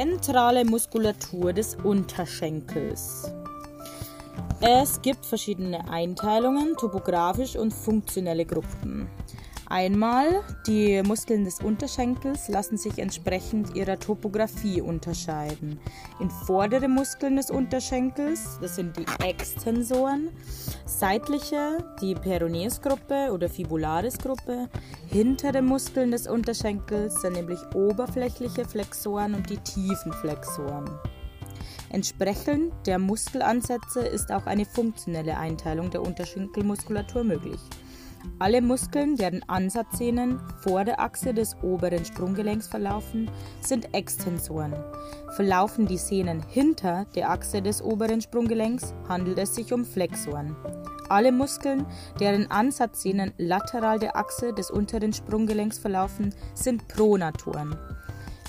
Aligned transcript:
zentrale 0.00 0.64
Muskulatur 0.64 1.52
des 1.52 1.74
Unterschenkels. 1.74 3.30
Es 4.62 5.02
gibt 5.02 5.26
verschiedene 5.26 5.90
Einteilungen, 5.90 6.74
topografisch 6.78 7.54
und 7.54 7.70
funktionelle 7.70 8.46
Gruppen. 8.46 9.10
Einmal, 9.72 10.42
die 10.66 11.00
Muskeln 11.04 11.44
des 11.44 11.60
Unterschenkels 11.60 12.48
lassen 12.48 12.76
sich 12.76 12.98
entsprechend 12.98 13.76
ihrer 13.76 14.00
Topographie 14.00 14.80
unterscheiden. 14.80 15.78
In 16.18 16.28
vordere 16.28 16.88
Muskeln 16.88 17.36
des 17.36 17.52
Unterschenkels, 17.52 18.58
das 18.60 18.74
sind 18.74 18.96
die 18.96 19.06
Extensoren, 19.24 20.30
seitliche, 20.86 21.78
die 22.02 22.16
Peroneusgruppe 22.16 23.30
oder 23.32 23.48
Fibularisgruppe, 23.48 24.68
hintere 25.06 25.62
Muskeln 25.62 26.10
des 26.10 26.26
Unterschenkels 26.26 27.20
sind 27.20 27.34
nämlich 27.34 27.60
oberflächliche 27.72 28.64
Flexoren 28.64 29.34
und 29.34 29.48
die 29.50 29.58
tiefen 29.58 30.12
Flexoren. 30.14 30.90
Entsprechend 31.90 32.72
der 32.86 32.98
Muskelansätze 32.98 34.00
ist 34.00 34.32
auch 34.32 34.46
eine 34.46 34.64
funktionelle 34.64 35.36
Einteilung 35.38 35.90
der 35.90 36.02
Unterschenkelmuskulatur 36.02 37.22
möglich. 37.22 37.60
Alle 38.38 38.62
Muskeln, 38.62 39.16
deren 39.16 39.42
Ansatzsehnen 39.48 40.40
vor 40.62 40.84
der 40.84 41.00
Achse 41.00 41.34
des 41.34 41.56
oberen 41.62 42.04
Sprunggelenks 42.04 42.68
verlaufen, 42.68 43.30
sind 43.60 43.94
Extensoren. 43.94 44.74
Verlaufen 45.36 45.86
die 45.86 45.98
Sehnen 45.98 46.42
hinter 46.48 47.06
der 47.14 47.30
Achse 47.30 47.60
des 47.60 47.82
oberen 47.82 48.20
Sprunggelenks, 48.20 48.94
handelt 49.08 49.38
es 49.38 49.54
sich 49.54 49.72
um 49.72 49.84
Flexoren. 49.84 50.56
Alle 51.10 51.32
Muskeln, 51.32 51.86
deren 52.18 52.50
Ansatzsehnen 52.50 53.34
lateral 53.36 53.98
der 53.98 54.16
Achse 54.16 54.52
des 54.52 54.70
unteren 54.70 55.12
Sprunggelenks 55.12 55.78
verlaufen, 55.78 56.34
sind 56.54 56.88
Pronatoren. 56.88 57.76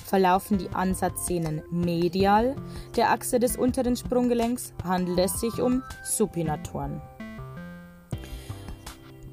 Verlaufen 0.06 0.58
die 0.58 0.68
Ansatzsehnen 0.70 1.62
medial 1.70 2.54
der 2.96 3.10
Achse 3.10 3.40
des 3.40 3.56
unteren 3.56 3.96
Sprunggelenks, 3.96 4.74
handelt 4.84 5.18
es 5.18 5.40
sich 5.40 5.60
um 5.60 5.82
Supinatoren. 6.04 7.00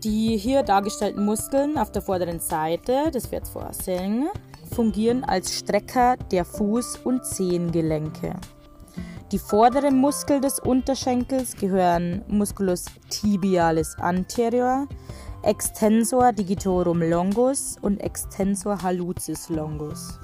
Die 0.03 0.37
hier 0.37 0.63
dargestellten 0.63 1.25
Muskeln 1.25 1.77
auf 1.77 1.91
der 1.91 2.01
vorderen 2.01 2.39
Seite 2.39 3.11
des 3.11 3.27
Pferdvorsing 3.27 4.29
fungieren 4.73 5.25
als 5.25 5.57
Strecker 5.57 6.15
der 6.31 6.45
Fuß- 6.45 7.03
und 7.03 7.25
Zehengelenke. 7.25 8.35
Die 9.33 9.39
vorderen 9.39 9.97
Muskeln 9.97 10.41
des 10.41 10.59
Unterschenkels 10.59 11.53
gehören 11.57 12.23
Musculus 12.29 12.85
tibialis 13.09 13.97
anterior, 13.99 14.87
Extensor 15.43 16.31
digitorum 16.31 17.01
longus 17.01 17.75
und 17.81 17.99
Extensor 17.99 18.81
hallucis 18.81 19.49
longus. 19.49 20.17